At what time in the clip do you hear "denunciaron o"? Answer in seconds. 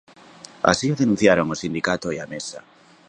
1.01-1.59